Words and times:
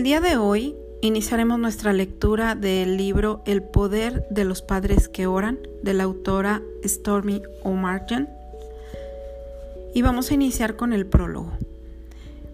el 0.00 0.04
día 0.04 0.20
de 0.22 0.38
hoy 0.38 0.74
iniciaremos 1.02 1.58
nuestra 1.58 1.92
lectura 1.92 2.54
del 2.54 2.96
libro 2.96 3.42
El 3.44 3.62
poder 3.62 4.26
de 4.30 4.46
los 4.46 4.62
padres 4.62 5.10
que 5.10 5.26
oran 5.26 5.58
de 5.82 5.92
la 5.92 6.04
autora 6.04 6.62
Stormy 6.82 7.42
O'Martin 7.64 8.26
y 9.94 10.00
vamos 10.00 10.30
a 10.30 10.34
iniciar 10.34 10.76
con 10.76 10.94
el 10.94 11.04
prólogo. 11.04 11.52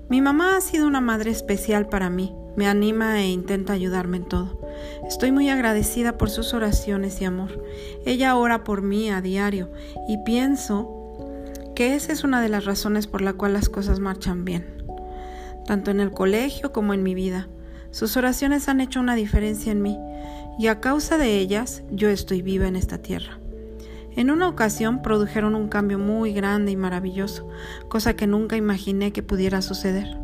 Mi 0.08 0.20
mamá 0.20 0.56
ha 0.56 0.60
sido 0.60 0.88
una 0.88 1.00
madre 1.00 1.30
especial 1.30 1.88
para 1.88 2.10
mí, 2.10 2.34
me 2.56 2.66
anima 2.66 3.22
e 3.22 3.28
intenta 3.28 3.74
ayudarme 3.74 4.16
en 4.16 4.24
todo. 4.24 4.60
Estoy 5.06 5.30
muy 5.30 5.48
agradecida 5.48 6.18
por 6.18 6.30
sus 6.30 6.52
oraciones 6.52 7.20
y 7.20 7.26
amor. 7.26 7.64
Ella 8.04 8.34
ora 8.34 8.64
por 8.64 8.82
mí 8.82 9.08
a 9.08 9.20
diario 9.20 9.70
y 10.08 10.18
pienso 10.24 10.90
que 11.76 11.94
esa 11.94 12.12
es 12.12 12.24
una 12.24 12.42
de 12.42 12.48
las 12.48 12.64
razones 12.64 13.06
por 13.06 13.22
la 13.22 13.34
cual 13.34 13.52
las 13.52 13.68
cosas 13.68 14.00
marchan 14.00 14.44
bien, 14.44 14.75
tanto 15.66 15.90
en 15.90 16.00
el 16.00 16.10
colegio 16.10 16.72
como 16.72 16.94
en 16.94 17.02
mi 17.02 17.14
vida. 17.14 17.48
Sus 17.90 18.16
oraciones 18.16 18.68
han 18.68 18.80
hecho 18.80 19.00
una 19.00 19.14
diferencia 19.14 19.72
en 19.72 19.82
mí 19.82 19.98
y 20.58 20.68
a 20.68 20.80
causa 20.80 21.18
de 21.18 21.38
ellas 21.38 21.82
yo 21.90 22.08
estoy 22.08 22.42
viva 22.42 22.66
en 22.66 22.76
esta 22.76 22.98
tierra. 22.98 23.38
En 24.16 24.30
una 24.30 24.48
ocasión 24.48 25.02
produjeron 25.02 25.54
un 25.54 25.68
cambio 25.68 25.98
muy 25.98 26.32
grande 26.32 26.72
y 26.72 26.76
maravilloso, 26.76 27.48
cosa 27.88 28.16
que 28.16 28.26
nunca 28.26 28.56
imaginé 28.56 29.12
que 29.12 29.22
pudiera 29.22 29.60
suceder. 29.60 30.16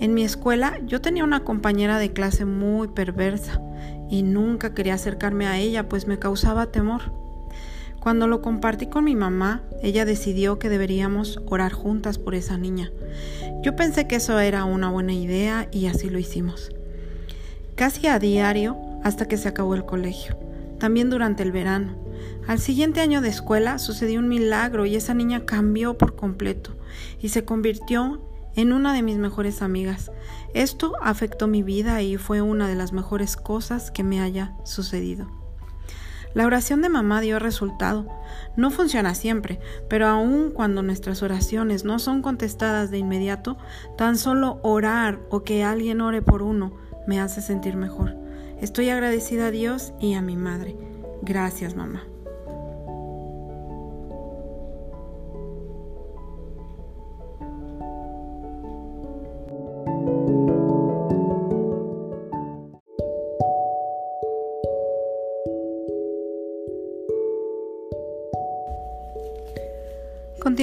En 0.00 0.14
mi 0.14 0.22
escuela 0.22 0.78
yo 0.86 1.00
tenía 1.00 1.24
una 1.24 1.44
compañera 1.44 1.98
de 1.98 2.12
clase 2.12 2.44
muy 2.44 2.88
perversa 2.88 3.60
y 4.08 4.22
nunca 4.22 4.74
quería 4.74 4.94
acercarme 4.94 5.46
a 5.46 5.58
ella 5.58 5.88
pues 5.88 6.06
me 6.06 6.18
causaba 6.18 6.72
temor. 6.72 7.19
Cuando 8.00 8.26
lo 8.26 8.40
compartí 8.40 8.86
con 8.86 9.04
mi 9.04 9.14
mamá, 9.14 9.62
ella 9.82 10.06
decidió 10.06 10.58
que 10.58 10.70
deberíamos 10.70 11.38
orar 11.46 11.72
juntas 11.72 12.18
por 12.18 12.34
esa 12.34 12.56
niña. 12.56 12.90
Yo 13.62 13.76
pensé 13.76 14.06
que 14.06 14.16
eso 14.16 14.40
era 14.40 14.64
una 14.64 14.90
buena 14.90 15.12
idea 15.12 15.68
y 15.70 15.86
así 15.86 16.08
lo 16.08 16.18
hicimos. 16.18 16.72
Casi 17.74 18.06
a 18.06 18.18
diario 18.18 18.78
hasta 19.04 19.26
que 19.26 19.36
se 19.36 19.48
acabó 19.48 19.74
el 19.74 19.84
colegio, 19.84 20.34
también 20.78 21.10
durante 21.10 21.42
el 21.42 21.52
verano. 21.52 21.94
Al 22.46 22.58
siguiente 22.58 23.00
año 23.00 23.20
de 23.20 23.28
escuela 23.28 23.78
sucedió 23.78 24.18
un 24.18 24.28
milagro 24.28 24.86
y 24.86 24.96
esa 24.96 25.12
niña 25.12 25.44
cambió 25.44 25.98
por 25.98 26.16
completo 26.16 26.76
y 27.20 27.28
se 27.28 27.44
convirtió 27.44 28.22
en 28.56 28.72
una 28.72 28.94
de 28.94 29.02
mis 29.02 29.18
mejores 29.18 29.60
amigas. 29.60 30.10
Esto 30.54 30.94
afectó 31.02 31.48
mi 31.48 31.62
vida 31.62 32.00
y 32.00 32.16
fue 32.16 32.40
una 32.40 32.66
de 32.66 32.76
las 32.76 32.92
mejores 32.92 33.36
cosas 33.36 33.90
que 33.90 34.04
me 34.04 34.20
haya 34.20 34.54
sucedido. 34.64 35.39
La 36.32 36.46
oración 36.46 36.80
de 36.82 36.88
mamá 36.88 37.20
dio 37.20 37.38
resultado. 37.38 38.06
No 38.56 38.70
funciona 38.70 39.14
siempre, 39.14 39.60
pero 39.88 40.06
aun 40.06 40.50
cuando 40.50 40.82
nuestras 40.82 41.22
oraciones 41.22 41.84
no 41.84 41.98
son 41.98 42.22
contestadas 42.22 42.90
de 42.90 42.98
inmediato, 42.98 43.58
tan 43.96 44.16
solo 44.16 44.60
orar 44.62 45.18
o 45.30 45.42
que 45.42 45.64
alguien 45.64 46.00
ore 46.00 46.22
por 46.22 46.42
uno 46.42 46.72
me 47.06 47.20
hace 47.20 47.42
sentir 47.42 47.76
mejor. 47.76 48.14
Estoy 48.60 48.90
agradecida 48.90 49.46
a 49.46 49.50
Dios 49.50 49.92
y 50.00 50.14
a 50.14 50.22
mi 50.22 50.36
madre. 50.36 50.76
Gracias, 51.22 51.74
mamá. 51.74 52.04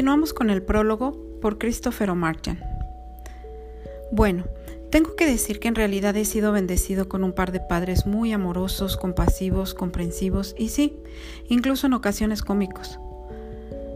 Continuamos 0.07 0.33
con 0.33 0.49
el 0.49 0.63
prólogo 0.63 1.17
por 1.41 1.57
Christopher 1.57 2.11
O'Martin. 2.11 2.57
Bueno, 4.09 4.45
tengo 4.89 5.17
que 5.17 5.25
decir 5.25 5.59
que 5.59 5.67
en 5.67 5.75
realidad 5.75 6.15
he 6.15 6.23
sido 6.23 6.53
bendecido 6.53 7.09
con 7.09 7.25
un 7.25 7.33
par 7.33 7.51
de 7.51 7.59
padres 7.59 8.05
muy 8.05 8.31
amorosos, 8.31 8.95
compasivos, 8.95 9.73
comprensivos 9.73 10.55
y 10.57 10.69
sí, 10.69 10.97
incluso 11.49 11.87
en 11.87 11.93
ocasiones 11.93 12.41
cómicos. 12.41 13.01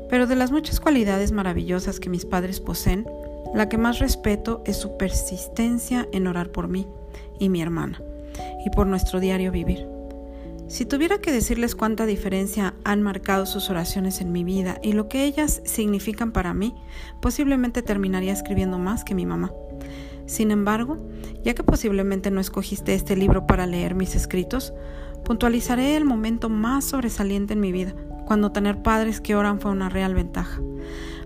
Pero 0.09 0.27
de 0.27 0.35
las 0.35 0.51
muchas 0.51 0.81
cualidades 0.81 1.31
maravillosas 1.31 2.01
que 2.01 2.09
mis 2.09 2.25
padres 2.25 2.59
poseen, 2.59 3.07
la 3.53 3.69
que 3.69 3.78
más 3.78 3.99
respeto 3.99 4.63
es 4.66 4.75
su 4.75 4.97
persistencia 4.97 6.09
en 6.11 6.28
orar 6.28 6.51
por 6.51 6.67
mí 6.67 6.89
y 7.39 7.47
mi 7.47 7.61
hermana, 7.61 8.01
y 8.66 8.69
por 8.72 8.85
nuestro 8.85 9.22
diario 9.22 9.53
vivir. 9.53 10.00
Si 10.72 10.86
tuviera 10.86 11.18
que 11.18 11.34
decirles 11.34 11.76
cuánta 11.76 12.06
diferencia 12.06 12.76
han 12.86 13.02
marcado 13.02 13.46
sus 13.46 13.70
oraciones 13.70 14.22
en 14.22 14.32
mi 14.32 14.46
vida 14.46 14.80
y 14.82 14.94
lo 14.94 15.09
que 15.09 15.26
ellas 15.26 15.62
significan 15.66 16.32
para 16.32 16.54
mí, 16.54 16.74
posiblemente 17.22 17.82
terminaría 17.82 18.32
escribiendo 18.32 18.80
más 18.80 19.04
que 19.04 19.14
mi 19.14 19.26
mamá. 19.26 19.52
Sin 20.28 20.50
embargo, 20.50 20.96
ya 21.44 21.56
que 21.56 21.64
posiblemente 21.64 22.32
no 22.32 22.40
escogiste 22.40 22.94
este 22.94 23.18
libro 23.18 23.46
para 23.48 23.68
leer 23.68 23.96
mis 23.96 24.16
escritos, 24.16 24.74
puntualizaré 25.26 25.98
el 25.98 26.06
momento 26.06 26.48
más 26.48 26.86
sobresaliente 26.86 27.52
en 27.52 27.59
mi 27.59 27.74
vida, 27.74 27.94
cuando 28.26 28.53
tener 28.53 28.82
padres 28.82 29.20
que 29.20 29.36
oran 29.36 29.59
fue 29.59 29.72
una 29.72 29.90
real 29.90 30.16
ventaja. 30.16 30.62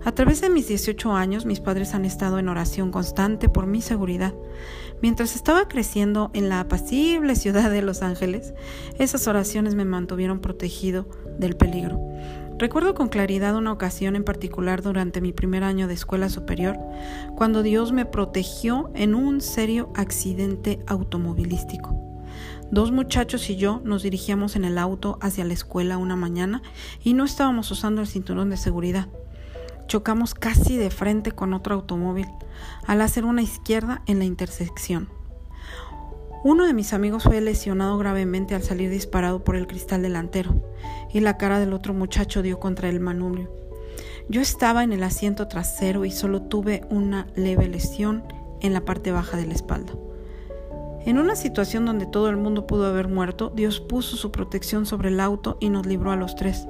A 0.06 0.12
través 0.12 0.40
de 0.40 0.50
mis 0.50 0.68
18 0.68 1.14
años, 1.14 1.46
mis 1.46 1.58
padres 1.58 1.92
han 1.92 2.04
estado 2.04 2.38
en 2.38 2.48
oración 2.48 2.92
constante 2.92 3.48
por 3.48 3.66
mi 3.66 3.82
seguridad. 3.82 4.34
Mientras 5.02 5.34
estaba 5.34 5.66
creciendo 5.66 6.30
en 6.32 6.48
la 6.48 6.60
apacible 6.60 7.34
ciudad 7.34 7.72
de 7.72 7.82
Los 7.82 8.02
Ángeles, 8.02 8.54
esas 9.00 9.26
oraciones 9.26 9.74
me 9.74 9.84
mantuvieron 9.84 10.38
protegido 10.38 11.08
del 11.40 11.56
peligro. 11.56 12.00
Recuerdo 12.56 12.94
con 12.94 13.08
claridad 13.08 13.56
una 13.56 13.72
ocasión 13.72 14.14
en 14.14 14.22
particular 14.22 14.80
durante 14.80 15.20
mi 15.20 15.32
primer 15.32 15.64
año 15.64 15.88
de 15.88 15.94
escuela 15.94 16.28
superior, 16.28 16.78
cuando 17.34 17.64
Dios 17.64 17.90
me 17.90 18.06
protegió 18.06 18.92
en 18.94 19.16
un 19.16 19.40
serio 19.40 19.90
accidente 19.96 20.78
automovilístico. 20.86 21.96
Dos 22.70 22.92
muchachos 22.92 23.50
y 23.50 23.56
yo 23.56 23.80
nos 23.82 24.04
dirigíamos 24.04 24.54
en 24.54 24.66
el 24.66 24.78
auto 24.78 25.18
hacia 25.20 25.44
la 25.44 25.52
escuela 25.52 25.98
una 25.98 26.14
mañana 26.14 26.62
y 27.02 27.14
no 27.14 27.24
estábamos 27.24 27.72
usando 27.72 28.02
el 28.02 28.06
cinturón 28.06 28.50
de 28.50 28.56
seguridad. 28.56 29.08
Chocamos 29.86 30.34
casi 30.34 30.76
de 30.76 30.90
frente 30.90 31.32
con 31.32 31.54
otro 31.54 31.74
automóvil 31.74 32.26
al 32.86 33.00
hacer 33.00 33.24
una 33.24 33.42
izquierda 33.42 34.02
en 34.06 34.18
la 34.18 34.24
intersección. 34.24 35.08
Uno 36.42 36.66
de 36.66 36.74
mis 36.74 36.92
amigos 36.92 37.24
fue 37.24 37.40
lesionado 37.40 37.96
gravemente 37.98 38.54
al 38.54 38.62
salir 38.62 38.90
disparado 38.90 39.44
por 39.44 39.56
el 39.56 39.66
cristal 39.66 40.02
delantero 40.02 40.54
y 41.12 41.20
la 41.20 41.36
cara 41.36 41.58
del 41.58 41.72
otro 41.72 41.94
muchacho 41.94 42.42
dio 42.42 42.58
contra 42.58 42.88
el 42.88 43.00
manubrio. 43.00 43.50
Yo 44.28 44.40
estaba 44.40 44.82
en 44.82 44.92
el 44.92 45.02
asiento 45.02 45.46
trasero 45.48 46.04
y 46.04 46.10
solo 46.10 46.42
tuve 46.42 46.82
una 46.90 47.28
leve 47.36 47.68
lesión 47.68 48.24
en 48.60 48.72
la 48.72 48.84
parte 48.84 49.12
baja 49.12 49.36
de 49.36 49.46
la 49.46 49.54
espalda. 49.54 49.92
En 51.04 51.18
una 51.18 51.36
situación 51.36 51.84
donde 51.86 52.06
todo 52.06 52.28
el 52.28 52.36
mundo 52.36 52.66
pudo 52.66 52.86
haber 52.86 53.06
muerto, 53.06 53.52
Dios 53.54 53.78
puso 53.78 54.16
su 54.16 54.32
protección 54.32 54.86
sobre 54.86 55.10
el 55.10 55.20
auto 55.20 55.56
y 55.60 55.68
nos 55.68 55.86
libró 55.86 56.10
a 56.10 56.16
los 56.16 56.34
tres. 56.34 56.66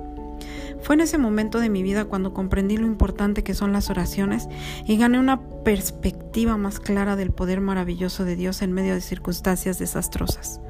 Fue 0.83 0.95
en 0.95 1.01
ese 1.01 1.19
momento 1.19 1.59
de 1.59 1.69
mi 1.69 1.83
vida 1.83 2.05
cuando 2.05 2.33
comprendí 2.33 2.77
lo 2.77 2.87
importante 2.87 3.43
que 3.43 3.55
son 3.55 3.73
las 3.73 3.91
oraciones 3.91 4.49
y 4.87 4.97
gané 4.97 5.19
una 5.19 5.41
perspectiva 5.65 6.57
más 6.57 6.79
clara 6.79 7.17
del 7.17 7.33
poder 7.33 7.61
maravilloso 7.61 8.25
de 8.25 8.37
Dios 8.37 8.63
en 8.63 8.73
medio 8.73 8.95
de 8.95 9.01
circunstancias 9.01 9.81
desastrosas. 9.81 10.61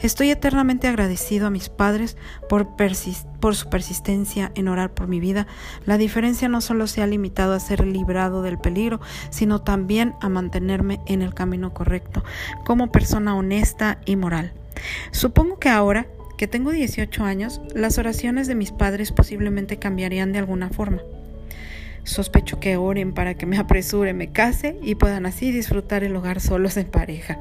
Estoy 0.00 0.30
eternamente 0.30 0.88
agradecido 0.88 1.46
a 1.46 1.50
mis 1.50 1.68
padres 1.68 2.16
por, 2.48 2.66
su 3.54 3.68
persistencia 3.68 4.52
en 4.54 4.68
orar 4.68 4.94
por 4.94 5.08
mi 5.08 5.20
vida. 5.20 5.46
La 5.84 5.98
diferencia 5.98 6.48
no 6.48 6.62
solo 6.62 6.86
se 6.86 7.02
ha 7.02 7.06
limitado 7.06 7.52
a 7.52 7.60
ser 7.60 7.86
librado 7.86 8.40
del 8.40 8.58
peligro, 8.58 9.00
sino 9.28 9.60
también 9.60 10.14
a 10.22 10.30
mantenerme 10.30 11.00
en 11.06 11.20
el 11.20 11.34
camino 11.34 11.74
correcto, 11.74 12.24
como 12.64 12.90
persona 12.90 13.36
honesta 13.36 13.98
y 14.06 14.16
moral. 14.16 14.54
Supongo 15.10 15.58
que 15.58 15.68
ahora 15.68 16.06
que 16.36 16.46
tengo 16.46 16.70
18 16.70 17.24
años, 17.24 17.60
las 17.74 17.98
oraciones 17.98 18.46
de 18.46 18.54
mis 18.54 18.72
padres 18.72 19.12
posiblemente 19.12 19.78
cambiarían 19.78 20.32
de 20.32 20.38
alguna 20.38 20.68
forma. 20.68 21.02
Sospecho 22.04 22.60
que 22.60 22.76
oren 22.76 23.12
para 23.14 23.34
que 23.34 23.46
me 23.46 23.58
apresure, 23.58 24.12
me 24.12 24.32
case 24.32 24.78
y 24.82 24.94
puedan 24.94 25.26
así 25.26 25.50
disfrutar 25.50 26.04
el 26.04 26.14
hogar 26.14 26.40
solos 26.40 26.76
en 26.76 26.86
pareja. 26.86 27.38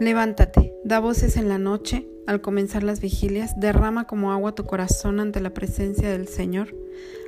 Levántate, 0.00 0.74
da 0.84 0.98
voces 0.98 1.36
en 1.36 1.48
la 1.48 1.56
noche, 1.56 2.04
al 2.26 2.40
comenzar 2.40 2.82
las 2.82 3.00
vigilias, 3.00 3.58
derrama 3.58 4.06
como 4.06 4.32
agua 4.32 4.54
tu 4.54 4.64
corazón 4.64 5.20
ante 5.20 5.40
la 5.40 5.50
presencia 5.50 6.10
del 6.10 6.28
Señor, 6.28 6.74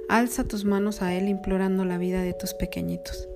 alza 0.09 0.45
tus 0.45 0.65
manos 0.65 1.03
a 1.03 1.15
Él 1.15 1.29
implorando 1.29 1.85
la 1.85 1.99
vida 1.99 2.23
de 2.23 2.33
tus 2.33 2.55
pequeñitos. 2.55 3.29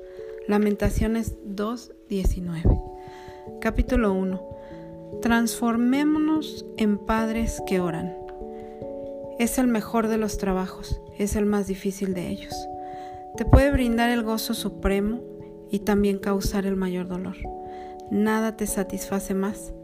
Lamentaciones 0.47 1.37
2.19 1.47 3.61
Capítulo 3.61 4.13
1 4.13 4.59
Transformémonos 5.23 6.65
en 6.79 6.97
padres 6.97 7.63
que 7.67 7.81
oran. 7.81 8.17
Es 9.39 9.59
el 9.59 9.67
mejor 9.67 10.09
de 10.09 10.17
los 10.17 10.39
trabajos, 10.39 11.01
es 11.19 11.37
el 11.37 11.45
más 11.45 11.67
difícil 11.67 12.15
de 12.15 12.29
ellos. 12.29 12.55
Te 13.37 13.45
puede 13.45 13.71
brindar 13.71 14.11
el 14.11 14.23
gozo 14.23 14.55
supremo 14.55 15.21
y 15.71 15.81
también 15.81 16.19
causar 16.19 16.65
el 16.65 16.77
mayor 16.77 17.09
dolor. 17.09 17.37
Nada 18.11 18.57
te 18.57 18.67
satisface 18.67 19.35
más, 19.35 19.75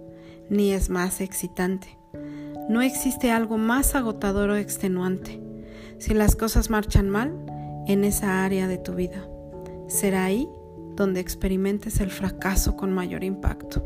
ni 0.51 0.73
es 0.73 0.91
más 0.91 1.21
excitante. 1.21 1.99
No 2.69 2.83
existe 2.83 3.31
algo 3.31 3.59
más 3.59 3.95
agotador 3.95 4.51
o 4.51 4.57
extenuante. 4.57 5.41
Si 5.99 6.15
las 6.15 6.37
cosas 6.37 6.71
marchan 6.71 7.09
mal 7.09 7.35
en 7.87 8.05
esa 8.05 8.45
área 8.45 8.67
de 8.67 8.79
tu 8.79 8.95
vida, 8.95 9.29
será 9.89 10.25
ahí 10.25 10.49
donde 10.95 11.21
experimentes 11.21 12.01
el 12.01 12.11
fracaso 12.11 12.77
con 12.77 12.93
mayor 12.93 13.23
impacto. 13.23 13.83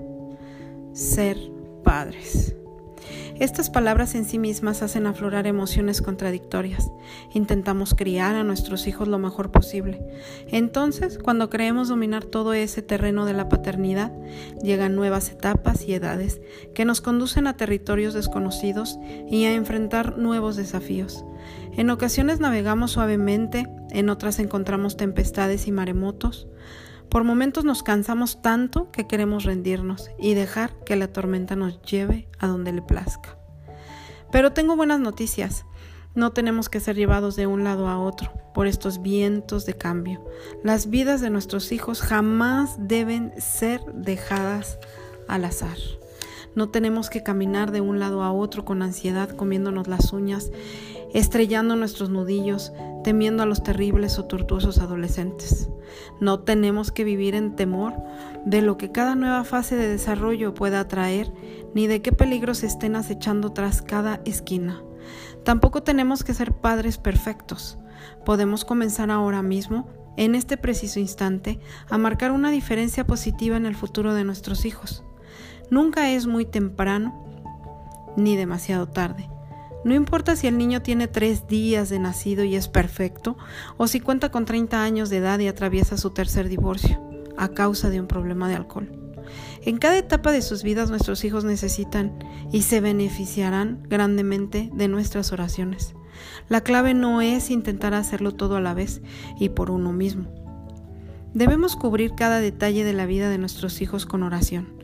Ser 0.92 1.36
padres. 1.84 2.54
Estas 3.40 3.70
palabras 3.70 4.14
en 4.14 4.26
sí 4.26 4.38
mismas 4.38 4.82
hacen 4.82 5.06
aflorar 5.06 5.46
emociones 5.46 6.02
contradictorias. 6.02 6.90
Intentamos 7.32 7.94
criar 7.94 8.34
a 8.34 8.44
nuestros 8.44 8.87
hijos 8.87 9.08
lo 9.08 9.19
mejor 9.19 9.50
posible. 9.50 9.98
Entonces, 10.48 11.19
cuando 11.19 11.48
creemos 11.48 11.88
dominar 11.88 12.22
todo 12.22 12.52
ese 12.52 12.82
terreno 12.82 13.25
de 13.25 13.32
la 13.32 13.48
paternidad, 13.48 14.12
llegan 14.62 14.94
nuevas 14.94 15.31
etapas 15.31 15.88
y 15.88 15.94
edades 15.94 16.42
que 16.75 16.84
nos 16.84 17.00
conducen 17.00 17.46
a 17.46 17.56
territorios 17.56 18.12
desconocidos 18.12 18.98
y 19.26 19.46
a 19.46 19.54
enfrentar 19.54 20.19
nuevos 20.19 20.56
desafíos. 20.56 21.25
En 21.75 21.88
ocasiones 21.88 22.40
navegamos 22.40 22.90
suavemente, 22.90 23.66
en 23.88 24.10
otras 24.10 24.38
encontramos 24.38 24.98
tempestades 24.98 25.66
y 25.66 25.72
maremotos. 25.72 26.46
Por 27.10 27.24
momentos 27.24 27.64
nos 27.64 27.82
cansamos 27.82 28.40
tanto 28.40 28.92
que 28.92 29.08
queremos 29.08 29.42
rendirnos 29.42 30.10
y 30.16 30.34
dejar 30.34 30.72
que 30.84 30.94
la 30.94 31.12
tormenta 31.12 31.56
nos 31.56 31.82
lleve 31.82 32.28
a 32.38 32.46
donde 32.46 32.72
le 32.72 32.82
plazca. 32.82 33.36
Pero 34.30 34.52
tengo 34.52 34.76
buenas 34.76 35.00
noticias. 35.00 35.64
No 36.14 36.32
tenemos 36.32 36.68
que 36.68 36.78
ser 36.78 36.94
llevados 36.94 37.34
de 37.34 37.48
un 37.48 37.64
lado 37.64 37.88
a 37.88 37.98
otro 37.98 38.32
por 38.54 38.68
estos 38.68 39.02
vientos 39.02 39.66
de 39.66 39.74
cambio. 39.74 40.24
Las 40.62 40.88
vidas 40.88 41.20
de 41.20 41.30
nuestros 41.30 41.72
hijos 41.72 42.00
jamás 42.00 42.76
deben 42.78 43.32
ser 43.38 43.80
dejadas 43.92 44.78
al 45.26 45.44
azar. 45.44 45.78
No 46.55 46.69
tenemos 46.70 47.11
que 47.11 47.23
caminar 47.23 47.70
de 47.70 47.81
un 47.81 47.99
lado 47.99 48.23
a 48.23 48.32
otro 48.32 48.64
con 48.64 48.82
ansiedad, 48.82 49.31
comiéndonos 49.31 49.87
las 49.87 50.12
uñas, 50.12 50.50
estrellando 51.12 51.76
nuestros 51.76 52.11
nudillos, 52.11 52.73
temiendo 53.05 53.43
a 53.43 53.47
los 53.47 53.62
terribles 53.62 54.19
o 54.19 54.25
tortuosos 54.25 54.79
adolescentes. 54.79 55.69
No 56.20 56.41
tenemos 56.41 56.93
que 56.93 57.05
vivir 57.05 57.35
en 57.35 57.56
temor 57.56 57.94
de 58.44 58.62
lo 58.62 58.76
que 58.76 58.93
cada 58.93 59.14
nueva 59.14 59.44
fase 59.44 59.76
de 59.76 59.88
desarrollo 59.88 60.55
pueda 60.55 60.87
traer, 60.88 61.32
ni 61.75 61.87
de 61.87 62.02
qué 62.02 62.12
peligros 62.12 62.62
estén 62.62 62.96
acechando 62.96 63.53
tras 63.53 63.82
cada 63.82 64.20
esquina. 64.25 64.82
Tampoco 65.44 65.82
tenemos 65.82 66.25
que 66.25 66.35
ser 66.35 66.53
padres 66.53 66.99
perfectos. 66.99 67.79
Podemos 68.25 68.64
comenzar 68.64 69.11
ahora 69.11 69.43
mismo, 69.43 69.88
en 70.17 70.35
este 70.35 70.56
preciso 70.56 71.00
instante, 71.00 71.61
a 71.88 71.96
marcar 71.96 72.32
una 72.32 72.50
diferencia 72.50 73.06
positiva 73.06 73.56
en 73.56 73.67
el 73.67 73.76
futuro 73.76 74.14
de 74.14 74.25
nuestros 74.25 74.64
hijos. 74.64 75.05
Nunca 75.70 76.11
es 76.11 76.26
muy 76.26 76.44
temprano 76.44 77.25
ni 78.17 78.37
demasiado 78.37 78.88
tarde. 78.88 79.28
No 79.84 79.94
importa 79.94 80.37
si 80.37 80.46
el 80.46 80.58
niño 80.58 80.82
tiene 80.82 81.08
tres 81.08 81.46
días 81.46 81.88
de 81.88 81.99
nacido 81.99 82.44
y 82.44 82.55
es 82.55 82.69
perfecto, 82.69 83.38
o 83.78 83.87
si 83.87 84.00
cuenta 84.00 84.31
con 84.31 84.44
30 84.44 84.82
años 84.82 85.08
de 85.08 85.19
edad 85.19 85.38
y 85.38 85.49
atraviesa 85.49 85.96
su 85.96 86.11
tercer 86.11 86.49
divorcio 86.49 87.00
a 87.38 87.49
causa 87.49 87.88
de 87.88 88.00
un 88.00 88.06
problema 88.06 88.49
de 88.49 88.56
alcohol. 88.56 88.90
En 89.62 89.78
cada 89.78 89.96
etapa 89.96 90.32
de 90.32 90.43
sus 90.43 90.62
vidas 90.62 90.90
nuestros 90.90 91.25
hijos 91.25 91.44
necesitan 91.44 92.19
y 92.52 92.62
se 92.62 92.81
beneficiarán 92.81 93.82
grandemente 93.88 94.70
de 94.75 94.88
nuestras 94.88 95.32
oraciones. 95.32 95.94
La 96.49 96.62
clave 96.62 96.93
no 96.93 97.22
es 97.22 97.50
intentar 97.50 97.94
hacerlo 97.94 98.32
todo 98.32 98.56
a 98.56 98.61
la 98.61 98.75
vez 98.75 99.00
y 99.38 99.50
por 99.50 99.70
uno 99.70 99.93
mismo. 99.93 100.39
Debemos 101.35 101.77
cubrir 101.77 102.15
cada 102.17 102.41
detalle 102.41 102.82
de 102.82 102.93
la 102.93 103.06
vida 103.06 103.31
de 103.31 103.38
nuestros 103.38 103.81
hijos 103.81 104.05
con 104.05 104.25
oración. 104.25 104.75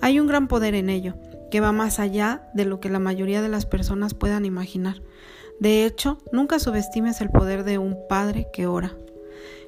Hay 0.00 0.18
un 0.18 0.26
gran 0.26 0.48
poder 0.48 0.74
en 0.74 0.88
ello 0.88 1.14
que 1.50 1.60
va 1.60 1.72
más 1.72 1.98
allá 1.98 2.48
de 2.54 2.64
lo 2.64 2.80
que 2.80 2.88
la 2.88 2.98
mayoría 2.98 3.42
de 3.42 3.48
las 3.48 3.66
personas 3.66 4.14
puedan 4.14 4.46
imaginar. 4.46 5.02
De 5.58 5.84
hecho, 5.84 6.16
nunca 6.32 6.58
subestimes 6.58 7.20
el 7.20 7.28
poder 7.28 7.64
de 7.64 7.76
un 7.76 7.98
padre 8.08 8.46
que 8.52 8.66
ora. 8.66 8.96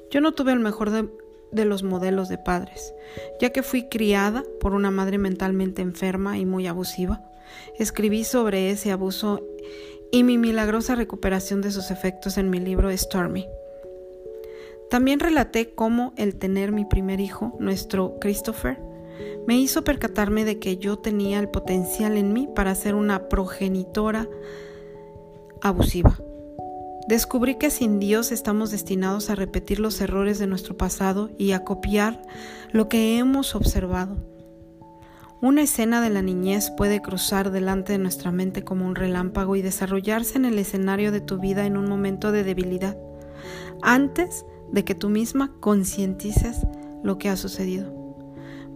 Yo 0.09 0.21
no 0.21 0.31
tuve 0.31 0.53
el 0.53 0.59
mejor 0.59 0.89
de, 0.89 1.65
los 1.65 1.83
modelos 1.83 2.29
de 2.29 2.39
padres, 2.39 2.95
ya 3.39 3.51
que 3.51 3.61
fui 3.61 3.87
criada 3.89 4.43
por 4.59 4.73
una 4.73 4.89
madre 4.89 5.19
mentalmente 5.19 5.83
enferma 5.83 6.39
y 6.39 6.45
muy 6.45 6.65
abusiva. 6.65 7.21
Escribí 7.77 8.23
sobre 8.23 8.71
ese 8.71 8.91
abuso 8.91 9.45
y 10.11 10.23
mi 10.23 10.39
milagrosa 10.39 10.95
recuperación 10.95 11.61
de 11.61 11.71
sus 11.71 11.91
efectos 11.91 12.39
en 12.39 12.49
mi 12.49 12.59
libro 12.59 12.95
Stormy. 12.97 13.47
También 14.89 15.19
relaté 15.19 15.73
cómo 15.73 16.13
el 16.17 16.35
tener 16.35 16.71
mi 16.71 16.85
primer 16.85 17.19
hijo, 17.19 17.55
nuestro 17.59 18.19
Christopher, 18.19 18.79
me 19.47 19.57
hizo 19.57 19.83
percatarme 19.83 20.45
de 20.45 20.59
que 20.59 20.77
yo 20.77 20.97
tenía 20.97 21.39
el 21.39 21.49
potencial 21.49 22.17
en 22.17 22.33
mí 22.33 22.47
para 22.53 22.75
ser 22.75 22.95
una 22.95 23.27
progenitora 23.29 24.27
abusiva. 25.61 26.17
Descubrí 27.07 27.55
que 27.55 27.69
sin 27.69 27.99
Dios 27.99 28.31
estamos 28.31 28.71
destinados 28.71 29.29
a 29.29 29.35
repetir 29.35 29.79
los 29.79 29.99
errores 29.99 30.39
de 30.39 30.47
nuestro 30.47 30.77
pasado 30.77 31.29
y 31.37 31.51
a 31.51 31.65
copiar 31.65 32.21
lo 32.71 32.87
que 32.87 33.17
hemos 33.17 33.55
observado. 33.55 34.15
Una 35.41 35.63
escena 35.63 36.01
de 36.01 36.09
la 36.09 36.21
niñez 36.21 36.71
puede 36.71 37.01
cruzar 37.01 37.51
delante 37.51 37.91
de 37.91 37.97
nuestra 37.97 38.31
mente 38.31 38.63
como 38.63 38.85
un 38.85 38.95
relámpago 38.95 39.57
y 39.57 39.61
desarrollarse 39.61 40.37
en 40.37 40.45
el 40.45 40.57
escenario 40.57 41.11
de 41.11 41.19
tu 41.19 41.39
vida 41.39 41.65
en 41.65 41.75
un 41.75 41.89
momento 41.89 42.31
de 42.31 42.45
debilidad, 42.45 42.97
antes 43.81 44.45
de 44.73 44.83
que 44.83 44.95
tú 44.95 45.07
misma 45.07 45.53
concientices 45.61 46.57
lo 47.01 47.17
que 47.17 47.29
ha 47.29 47.37
sucedido 47.37 48.03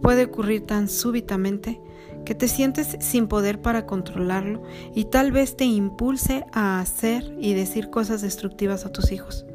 puede 0.02 0.24
ocurrir 0.24 0.66
tan 0.66 0.88
súbitamente 0.88 1.80
que 2.24 2.34
te 2.34 2.48
sientes 2.48 2.96
sin 3.00 3.26
poder 3.26 3.60
para 3.62 3.86
controlarlo 3.86 4.62
y 4.94 5.06
tal 5.06 5.32
vez 5.32 5.56
te 5.56 5.64
impulse 5.64 6.44
a 6.52 6.80
hacer 6.80 7.34
y 7.40 7.54
decir 7.54 7.90
cosas 7.90 8.22
destructivas 8.22 8.84
a 8.84 8.92
tus 8.92 9.12
hijos. 9.12 9.46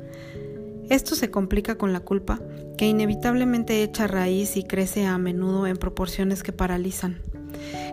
Esto 0.90 1.16
se 1.16 1.30
complica 1.30 1.78
con 1.78 1.94
la 1.94 2.02
culpa, 2.02 2.42
que 2.78 2.88
inevitablemente 2.88 3.84
echa 3.84 4.08
raíz 4.08 4.58
y 4.58 4.64
crece 4.64 5.06
a 5.06 5.18
menudo 5.18 5.68
en 5.68 5.78
proporciones 5.78 6.44
que 6.44 6.52
paralizan. 6.52 7.22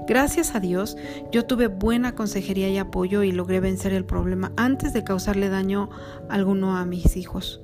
Gracias 0.08 0.55
a 0.55 0.61
Dios, 0.61 0.97
yo 1.31 1.44
tuve 1.44 1.69
buena 1.69 2.14
consejería 2.14 2.69
y 2.69 2.79
apoyo 2.79 3.23
y 3.23 3.32
logré 3.32 3.61
vencer 3.61 3.93
el 3.93 4.05
problema 4.05 4.52
antes 4.56 4.93
de 4.93 5.04
causarle 5.04 5.50
daño 5.50 5.90
alguno 6.28 6.76
a 6.76 6.85
mis 6.87 7.16
hijos. 7.16 7.61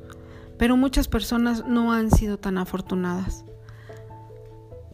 Pero 0.59 0.77
muchas 0.77 1.09
personas 1.09 1.65
no 1.67 1.93
han 1.93 2.11
sido 2.11 2.39
tan 2.39 2.59
afortunadas 2.59 3.45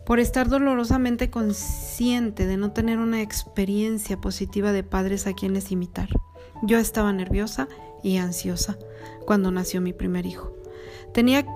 por 0.04 0.19
estar 0.19 0.49
dolorosamente 0.49 1.31
consciente 1.31 2.47
de 2.47 2.57
no 2.57 2.73
tener 2.73 2.99
una 2.99 3.23
experiencia 3.23 4.21
positiva 4.21 4.73
de 4.73 4.83
padres 4.83 5.26
a 5.26 5.33
quienes 5.33 5.71
imitar. 5.71 6.09
Yo 6.62 6.78
estaba 6.78 7.12
nerviosa 7.12 7.69
y 8.02 8.16
ansiosa 8.16 8.78
cuando 9.26 9.50
nació 9.50 9.81
mi 9.81 9.92
primer 9.92 10.26
hijo. 10.26 10.52
Tenía, 11.14 11.47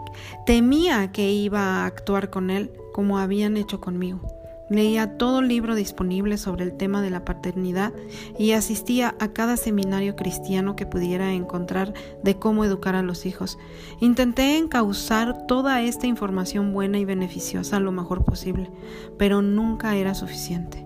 temía 0.44 1.12
que 1.12 1.30
iba 1.30 1.60
a 1.60 1.86
actuar 1.86 2.30
con 2.30 2.50
él 2.50 2.70
como 2.92 3.18
habían 3.18 3.56
hecho 3.56 3.80
conmigo. 3.80 4.35
Leía 4.68 5.16
todo 5.16 5.42
libro 5.42 5.76
disponible 5.76 6.38
sobre 6.38 6.64
el 6.64 6.76
tema 6.76 7.00
de 7.00 7.10
la 7.10 7.24
paternidad 7.24 7.92
y 8.38 8.52
asistía 8.52 9.14
a 9.20 9.28
cada 9.28 9.56
seminario 9.56 10.16
cristiano 10.16 10.74
que 10.74 10.86
pudiera 10.86 11.32
encontrar 11.32 11.94
de 12.24 12.38
cómo 12.38 12.64
educar 12.64 12.96
a 12.96 13.02
los 13.02 13.26
hijos. 13.26 13.58
Intenté 14.00 14.58
encauzar 14.58 15.46
toda 15.46 15.80
esta 15.82 16.08
información 16.08 16.72
buena 16.72 16.98
y 16.98 17.04
beneficiosa 17.04 17.78
lo 17.78 17.92
mejor 17.92 18.24
posible, 18.24 18.70
pero 19.18 19.40
nunca 19.40 19.94
era 19.94 20.14
suficiente. 20.14 20.84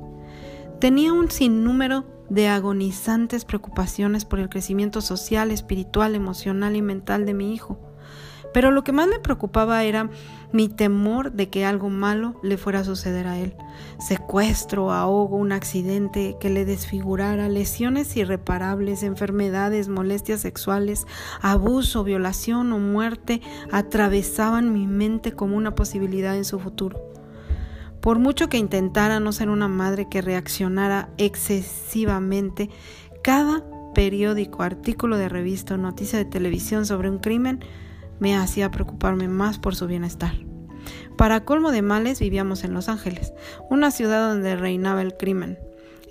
Tenía 0.79 1.13
un 1.13 1.31
sinnúmero 1.31 2.05
de 2.29 2.49
agonizantes 2.49 3.45
preocupaciones 3.45 4.25
por 4.25 4.41
el 4.41 4.49
crecimiento 4.49 5.01
social, 5.01 5.51
espiritual, 5.51 6.15
emocional 6.15 6.77
y 6.77 6.83
mental 6.83 7.27
de 7.27 7.35
mi 7.35 7.55
hijo. 7.55 7.90
Pero 8.53 8.71
lo 8.71 8.83
que 8.83 8.93
más 8.93 9.07
me 9.07 9.21
preocupaba 9.21 9.85
era 9.85 10.11
mi 10.53 10.69
temor 10.69 11.33
de 11.33 11.49
que 11.49 11.65
algo 11.65 11.89
malo 11.89 12.35
le 12.43 12.57
fuera 12.57 12.81
a 12.81 12.85
suceder 12.85 13.27
a 13.27 13.39
él. 13.39 13.55
Secuestro, 13.99 14.93
ahogo, 14.93 15.37
un 15.37 15.53
accidente 15.53 16.37
que 16.41 16.51
le 16.51 16.65
desfigurara, 16.65 17.49
lesiones 17.49 18.17
irreparables, 18.17 19.03
enfermedades, 19.03 19.89
molestias 19.89 20.41
sexuales, 20.41 21.07
abuso, 21.41 22.03
violación 22.03 22.73
o 22.73 22.79
muerte 22.79 23.41
atravesaban 23.71 24.73
mi 24.73 24.87
mente 24.87 25.33
como 25.33 25.57
una 25.57 25.75
posibilidad 25.75 26.37
en 26.37 26.45
su 26.45 26.59
futuro. 26.59 27.01
Por 28.01 28.19
mucho 28.19 28.49
que 28.49 28.57
intentara 28.57 29.21
no 29.21 29.31
ser 29.31 29.51
una 29.51 29.69
madre 29.69 30.09
que 30.09 30.23
reaccionara 30.23 31.11
excesivamente, 31.19 32.71
cada 33.23 33.63
periódico, 33.95 34.63
artículo 34.63 35.19
de 35.19 35.29
revista 35.29 35.75
o 35.75 35.77
noticia 35.77 36.19
de 36.19 36.25
televisión 36.25 36.87
sobre 36.87 37.11
un 37.11 37.19
crimen 37.19 37.61
me 38.21 38.37
hacía 38.37 38.71
preocuparme 38.71 39.27
más 39.27 39.59
por 39.59 39.75
su 39.75 39.87
bienestar. 39.87 40.35
Para 41.17 41.45
colmo 41.45 41.73
de 41.73 41.83
males 41.83 42.21
vivíamos 42.21 42.65
en 42.65 42.73
Los 42.73 42.89
Ángeles, 42.89 43.33
una 43.69 43.91
ciudad 43.91 44.29
donde 44.29 44.57
reinaba 44.57 45.03
el 45.03 45.17
crimen. 45.17 45.59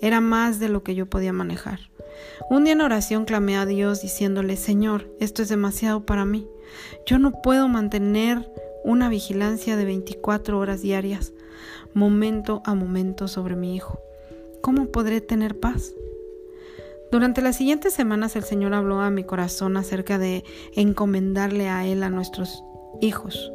Era 0.01 0.21
más 0.21 0.59
de 0.59 0.69
lo 0.69 0.83
que 0.83 0.95
yo 0.95 1.07
podía 1.07 1.33
manejar. 1.33 1.79
Un 2.49 2.63
día 2.63 2.73
en 2.73 2.81
oración 2.81 3.25
clamé 3.25 3.57
a 3.57 3.65
Dios 3.65 4.01
diciéndole, 4.01 4.55
Señor, 4.55 5.09
esto 5.19 5.41
es 5.41 5.49
demasiado 5.49 6.05
para 6.05 6.25
mí. 6.25 6.47
Yo 7.05 7.19
no 7.19 7.41
puedo 7.41 7.67
mantener 7.67 8.51
una 8.83 9.09
vigilancia 9.09 9.75
de 9.75 9.85
24 9.85 10.57
horas 10.57 10.81
diarias, 10.81 11.33
momento 11.93 12.61
a 12.65 12.75
momento 12.75 13.27
sobre 13.27 13.55
mi 13.55 13.75
hijo. 13.75 13.99
¿Cómo 14.61 14.87
podré 14.87 15.21
tener 15.21 15.59
paz? 15.59 15.93
Durante 17.11 17.41
las 17.41 17.55
siguientes 17.55 17.93
semanas 17.93 18.35
el 18.35 18.43
Señor 18.43 18.73
habló 18.73 19.01
a 19.01 19.09
mi 19.09 19.23
corazón 19.23 19.77
acerca 19.77 20.17
de 20.19 20.43
encomendarle 20.75 21.67
a 21.67 21.85
Él 21.87 22.03
a 22.03 22.09
nuestros 22.09 22.63
hijos. 23.01 23.51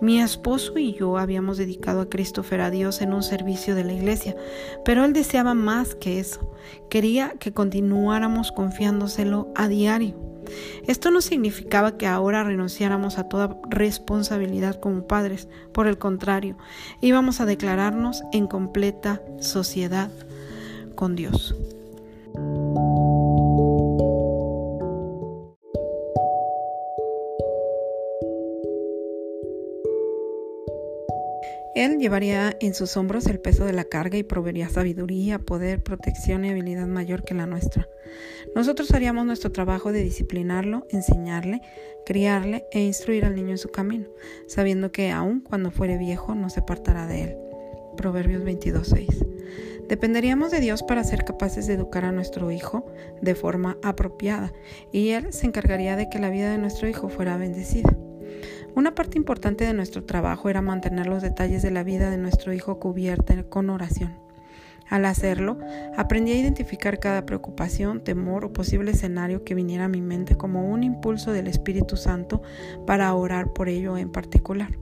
Mi 0.00 0.20
esposo 0.20 0.78
y 0.78 0.94
yo 0.94 1.18
habíamos 1.18 1.58
dedicado 1.58 2.00
a 2.00 2.08
Christopher 2.08 2.60
a 2.60 2.70
Dios 2.70 3.00
en 3.02 3.12
un 3.12 3.22
servicio 3.22 3.74
de 3.74 3.84
la 3.84 3.92
iglesia, 3.92 4.36
pero 4.84 5.04
él 5.04 5.12
deseaba 5.12 5.54
más 5.54 5.94
que 5.94 6.18
eso. 6.18 6.52
Quería 6.88 7.34
que 7.38 7.52
continuáramos 7.52 8.52
confiándoselo 8.52 9.52
a 9.54 9.68
diario. 9.68 10.14
Esto 10.86 11.10
no 11.10 11.20
significaba 11.20 11.96
que 11.98 12.06
ahora 12.06 12.44
renunciáramos 12.44 13.18
a 13.18 13.28
toda 13.28 13.58
responsabilidad 13.68 14.78
como 14.80 15.06
padres, 15.06 15.48
por 15.72 15.88
el 15.88 15.98
contrario, 15.98 16.56
íbamos 17.00 17.40
a 17.40 17.46
declararnos 17.46 18.22
en 18.32 18.46
completa 18.46 19.20
sociedad 19.40 20.10
con 20.94 21.16
Dios. 21.16 21.56
Él 31.86 32.00
llevaría 32.00 32.56
en 32.60 32.74
sus 32.74 32.96
hombros 32.96 33.26
el 33.26 33.38
peso 33.38 33.64
de 33.64 33.72
la 33.72 33.84
carga 33.84 34.18
y 34.18 34.24
proveería 34.24 34.68
sabiduría, 34.68 35.38
poder, 35.38 35.84
protección 35.84 36.44
y 36.44 36.50
habilidad 36.50 36.88
mayor 36.88 37.22
que 37.22 37.32
la 37.32 37.46
nuestra. 37.46 37.88
Nosotros 38.56 38.90
haríamos 38.90 39.24
nuestro 39.24 39.52
trabajo 39.52 39.92
de 39.92 40.02
disciplinarlo, 40.02 40.88
enseñarle, 40.90 41.60
criarle 42.04 42.64
e 42.72 42.80
instruir 42.80 43.24
al 43.24 43.36
niño 43.36 43.50
en 43.50 43.58
su 43.58 43.68
camino, 43.68 44.08
sabiendo 44.48 44.90
que 44.90 45.12
aun 45.12 45.38
cuando 45.38 45.70
fuere 45.70 45.96
viejo 45.96 46.34
no 46.34 46.50
se 46.50 46.58
apartará 46.58 47.06
de 47.06 47.22
él. 47.22 47.36
Proverbios 47.96 48.42
22.6. 48.42 49.86
Dependeríamos 49.88 50.50
de 50.50 50.58
Dios 50.58 50.82
para 50.82 51.04
ser 51.04 51.24
capaces 51.24 51.68
de 51.68 51.74
educar 51.74 52.04
a 52.04 52.10
nuestro 52.10 52.50
hijo 52.50 52.84
de 53.22 53.36
forma 53.36 53.78
apropiada, 53.84 54.52
y 54.90 55.10
Él 55.10 55.32
se 55.32 55.46
encargaría 55.46 55.94
de 55.94 56.08
que 56.08 56.18
la 56.18 56.30
vida 56.30 56.50
de 56.50 56.58
nuestro 56.58 56.88
hijo 56.88 57.08
fuera 57.08 57.36
bendecida. 57.36 57.96
Una 58.76 58.94
parte 58.94 59.16
importante 59.16 59.64
de 59.64 59.72
nuestro 59.72 60.04
trabajo 60.04 60.50
era 60.50 60.60
mantener 60.60 61.06
los 61.06 61.22
detalles 61.22 61.62
de 61.62 61.70
la 61.70 61.82
vida 61.82 62.10
de 62.10 62.18
nuestro 62.18 62.52
hijo 62.52 62.78
cubierta 62.78 63.42
con 63.44 63.70
oración. 63.70 64.18
Al 64.90 65.06
hacerlo, 65.06 65.56
aprendí 65.96 66.32
a 66.32 66.38
identificar 66.38 66.98
cada 66.98 67.24
preocupación, 67.24 68.04
temor 68.04 68.44
o 68.44 68.52
posible 68.52 68.90
escenario 68.90 69.44
que 69.44 69.54
viniera 69.54 69.86
a 69.86 69.88
mi 69.88 70.02
mente 70.02 70.36
como 70.36 70.70
un 70.70 70.82
impulso 70.82 71.32
del 71.32 71.46
Espíritu 71.46 71.96
Santo 71.96 72.42
para 72.86 73.14
orar 73.14 73.54
por 73.54 73.70
ello 73.70 73.96
en 73.96 74.12
particular. 74.12 74.76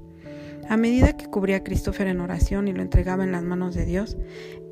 A 0.68 0.76
medida 0.76 1.16
que 1.16 1.26
cubría 1.26 1.58
a 1.58 1.62
Christopher 1.62 2.08
en 2.08 2.20
oración 2.20 2.66
y 2.66 2.72
lo 2.72 2.82
entregaba 2.82 3.22
en 3.22 3.30
las 3.30 3.44
manos 3.44 3.76
de 3.76 3.84
Dios, 3.84 4.16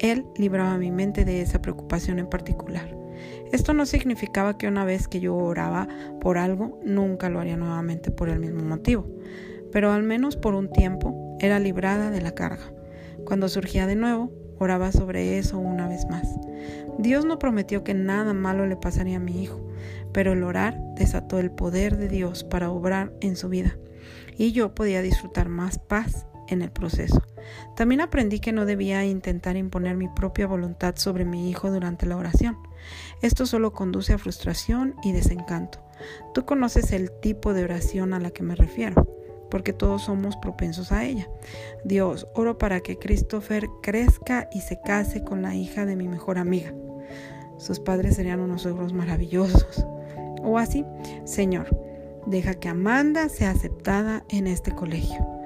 Él 0.00 0.26
libraba 0.36 0.78
mi 0.78 0.90
mente 0.90 1.24
de 1.24 1.42
esa 1.42 1.62
preocupación 1.62 2.18
en 2.18 2.28
particular. 2.28 3.01
Esto 3.52 3.74
no 3.74 3.86
significaba 3.86 4.58
que 4.58 4.68
una 4.68 4.84
vez 4.84 5.08
que 5.08 5.20
yo 5.20 5.36
oraba 5.36 5.88
por 6.20 6.38
algo, 6.38 6.80
nunca 6.84 7.28
lo 7.28 7.40
haría 7.40 7.56
nuevamente 7.56 8.10
por 8.10 8.28
el 8.28 8.38
mismo 8.38 8.62
motivo, 8.62 9.06
pero 9.70 9.92
al 9.92 10.02
menos 10.02 10.36
por 10.36 10.54
un 10.54 10.70
tiempo 10.70 11.36
era 11.40 11.58
librada 11.58 12.10
de 12.10 12.20
la 12.20 12.34
carga. 12.34 12.72
Cuando 13.24 13.48
surgía 13.48 13.86
de 13.86 13.96
nuevo, 13.96 14.32
oraba 14.58 14.92
sobre 14.92 15.38
eso 15.38 15.58
una 15.58 15.88
vez 15.88 16.06
más. 16.08 16.28
Dios 16.98 17.24
no 17.24 17.38
prometió 17.38 17.84
que 17.84 17.94
nada 17.94 18.32
malo 18.34 18.66
le 18.66 18.76
pasaría 18.76 19.16
a 19.16 19.20
mi 19.20 19.42
hijo, 19.42 19.60
pero 20.12 20.32
el 20.32 20.42
orar 20.42 20.78
desató 20.96 21.38
el 21.38 21.50
poder 21.50 21.96
de 21.96 22.08
Dios 22.08 22.44
para 22.44 22.70
obrar 22.70 23.12
en 23.20 23.36
su 23.36 23.48
vida, 23.48 23.76
y 24.36 24.52
yo 24.52 24.74
podía 24.74 25.02
disfrutar 25.02 25.48
más 25.48 25.78
paz 25.78 26.26
en 26.52 26.62
el 26.62 26.70
proceso. 26.70 27.22
También 27.76 28.00
aprendí 28.00 28.40
que 28.40 28.52
no 28.52 28.64
debía 28.66 29.04
intentar 29.04 29.56
imponer 29.56 29.96
mi 29.96 30.08
propia 30.08 30.46
voluntad 30.46 30.94
sobre 30.96 31.24
mi 31.24 31.50
hijo 31.50 31.70
durante 31.70 32.06
la 32.06 32.16
oración. 32.16 32.56
Esto 33.20 33.46
solo 33.46 33.72
conduce 33.72 34.12
a 34.12 34.18
frustración 34.18 34.94
y 35.02 35.12
desencanto. 35.12 35.80
Tú 36.34 36.44
conoces 36.44 36.92
el 36.92 37.10
tipo 37.20 37.54
de 37.54 37.64
oración 37.64 38.14
a 38.14 38.20
la 38.20 38.30
que 38.30 38.42
me 38.42 38.54
refiero, 38.54 39.06
porque 39.50 39.72
todos 39.72 40.02
somos 40.02 40.36
propensos 40.36 40.92
a 40.92 41.04
ella. 41.04 41.28
Dios, 41.84 42.26
oro 42.34 42.58
para 42.58 42.80
que 42.80 42.98
Christopher 42.98 43.68
crezca 43.82 44.48
y 44.52 44.60
se 44.60 44.80
case 44.80 45.22
con 45.22 45.42
la 45.42 45.54
hija 45.54 45.86
de 45.86 45.96
mi 45.96 46.08
mejor 46.08 46.38
amiga. 46.38 46.72
Sus 47.58 47.78
padres 47.78 48.16
serían 48.16 48.40
unos 48.40 48.62
suegros 48.62 48.92
maravillosos. 48.92 49.86
O 50.42 50.58
así, 50.58 50.84
Señor, 51.24 51.68
deja 52.26 52.54
que 52.54 52.68
Amanda 52.68 53.28
sea 53.28 53.50
aceptada 53.50 54.24
en 54.28 54.46
este 54.46 54.72
colegio. 54.72 55.41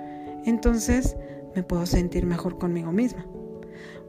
Entonces 0.46 1.16
me 1.54 1.62
puedo 1.62 1.84
sentir 1.84 2.24
mejor 2.24 2.58
conmigo 2.58 2.92
misma. 2.92 3.26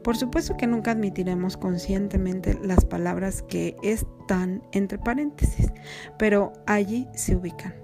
Por 0.02 0.16
supuesto 0.16 0.56
que 0.56 0.66
nunca 0.66 0.92
admitiremos 0.92 1.56
conscientemente 1.56 2.58
las 2.62 2.84
palabras 2.84 3.42
que 3.42 3.76
están 3.82 4.62
entre 4.72 4.98
paréntesis, 4.98 5.72
pero 6.18 6.52
allí 6.66 7.08
se 7.14 7.36
ubican, 7.36 7.74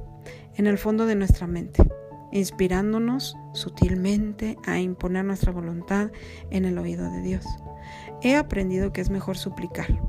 en 0.54 0.66
el 0.66 0.78
fondo 0.78 1.04
de 1.06 1.16
nuestra 1.16 1.46
mente, 1.46 1.82
inspirándonos 2.32 3.36
sutilmente 3.52 4.56
a 4.64 4.78
imponer 4.78 5.24
nuestra 5.24 5.52
voluntad 5.52 6.10
en 6.50 6.64
el 6.64 6.78
oído 6.78 7.10
de 7.10 7.20
Dios. 7.20 7.44
He 8.22 8.36
aprendido 8.36 8.92
que 8.92 9.00
es 9.00 9.10
mejor 9.10 9.36
suplicar. 9.36 10.00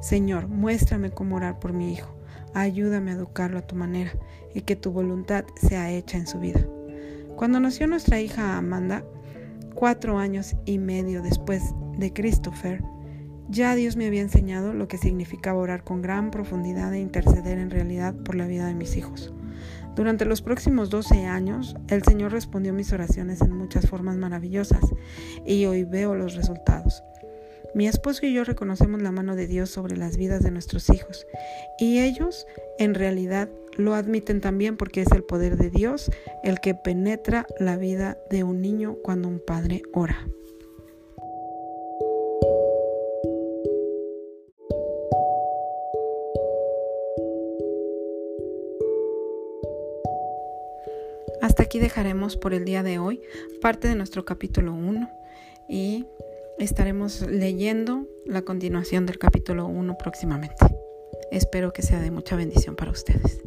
Señor, 0.00 0.48
muéstrame 0.48 1.10
cómo 1.10 1.36
orar 1.36 1.58
por 1.58 1.72
mi 1.72 1.92
hijo. 1.92 2.14
Ayúdame 2.54 3.10
a 3.10 3.14
educarlo 3.14 3.58
a 3.58 3.66
tu 3.66 3.76
manera 3.76 4.12
y 4.54 4.62
que 4.62 4.76
tu 4.76 4.92
voluntad 4.92 5.44
sea 5.56 5.90
hecha 5.90 6.16
en 6.16 6.26
su 6.26 6.38
vida. 6.38 6.66
Cuando 7.40 7.58
nació 7.58 7.86
nuestra 7.86 8.20
hija 8.20 8.58
Amanda, 8.58 9.02
cuatro 9.74 10.18
años 10.18 10.56
y 10.66 10.76
medio 10.76 11.22
después 11.22 11.62
de 11.96 12.12
Christopher, 12.12 12.82
ya 13.48 13.74
Dios 13.74 13.96
me 13.96 14.06
había 14.06 14.20
enseñado 14.20 14.74
lo 14.74 14.88
que 14.88 14.98
significaba 14.98 15.58
orar 15.58 15.82
con 15.82 16.02
gran 16.02 16.30
profundidad 16.30 16.92
e 16.92 17.00
interceder 17.00 17.56
en 17.56 17.70
realidad 17.70 18.14
por 18.14 18.34
la 18.34 18.46
vida 18.46 18.66
de 18.66 18.74
mis 18.74 18.94
hijos. 18.94 19.32
Durante 19.96 20.26
los 20.26 20.42
próximos 20.42 20.90
12 20.90 21.24
años, 21.24 21.76
el 21.88 22.02
Señor 22.02 22.32
respondió 22.32 22.74
mis 22.74 22.92
oraciones 22.92 23.40
en 23.40 23.56
muchas 23.56 23.88
formas 23.88 24.18
maravillosas 24.18 24.84
y 25.46 25.64
hoy 25.64 25.84
veo 25.84 26.14
los 26.14 26.34
resultados. 26.34 27.02
Mi 27.74 27.88
esposo 27.88 28.26
y 28.26 28.34
yo 28.34 28.44
reconocemos 28.44 29.00
la 29.00 29.12
mano 29.12 29.34
de 29.34 29.46
Dios 29.46 29.70
sobre 29.70 29.96
las 29.96 30.18
vidas 30.18 30.42
de 30.42 30.50
nuestros 30.50 30.90
hijos 30.90 31.26
y 31.78 32.00
ellos 32.00 32.46
en 32.78 32.94
realidad 32.94 33.48
lo 33.76 33.94
admiten 33.94 34.40
también 34.40 34.76
porque 34.76 35.02
es 35.02 35.12
el 35.12 35.24
poder 35.24 35.56
de 35.56 35.70
Dios 35.70 36.10
el 36.42 36.60
que 36.60 36.74
penetra 36.74 37.46
la 37.58 37.76
vida 37.76 38.18
de 38.30 38.44
un 38.44 38.60
niño 38.60 38.96
cuando 39.02 39.28
un 39.28 39.40
padre 39.40 39.82
ora. 39.92 40.26
Hasta 51.40 51.62
aquí 51.62 51.78
dejaremos 51.78 52.36
por 52.36 52.52
el 52.52 52.64
día 52.64 52.82
de 52.82 52.98
hoy 52.98 53.22
parte 53.62 53.88
de 53.88 53.94
nuestro 53.94 54.26
capítulo 54.26 54.74
1 54.74 55.10
y 55.68 56.06
estaremos 56.58 57.22
leyendo 57.22 58.06
la 58.26 58.42
continuación 58.42 59.06
del 59.06 59.18
capítulo 59.18 59.66
1 59.66 59.96
próximamente. 59.96 60.66
Espero 61.30 61.72
que 61.72 61.82
sea 61.82 62.00
de 62.00 62.10
mucha 62.10 62.36
bendición 62.36 62.76
para 62.76 62.90
ustedes. 62.90 63.40